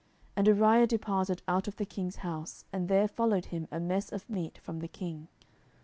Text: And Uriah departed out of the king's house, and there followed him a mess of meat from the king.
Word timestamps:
And 0.35 0.47
Uriah 0.47 0.87
departed 0.87 1.43
out 1.47 1.67
of 1.67 1.75
the 1.75 1.85
king's 1.85 2.15
house, 2.25 2.65
and 2.73 2.87
there 2.89 3.07
followed 3.07 3.45
him 3.45 3.67
a 3.69 3.79
mess 3.79 4.11
of 4.11 4.27
meat 4.27 4.57
from 4.57 4.79
the 4.79 4.87
king. 4.87 5.27